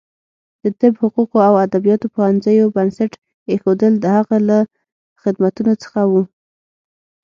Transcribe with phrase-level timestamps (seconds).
[0.63, 3.11] د طب، حقوقو او ادبیاتو پوهنځیو بنسټ
[3.49, 4.59] ایښودل د هغه له
[5.21, 6.13] خدمتونو څخه و.